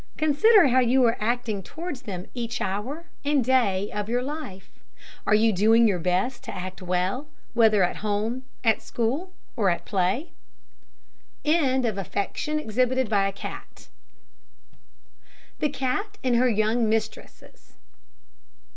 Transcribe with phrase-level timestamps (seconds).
[0.17, 4.71] Consider how you are acting towards them each hour and day of your life.
[5.27, 9.85] Are you doing your best to act well, whether at home, at school, or at
[9.85, 10.31] play?
[11.43, 11.51] THE
[15.71, 17.73] CAT AND HER YOUNG MISTRESSES.